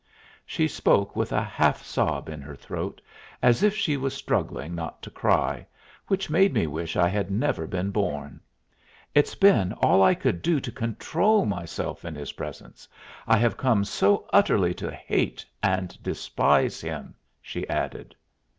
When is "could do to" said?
10.15-10.71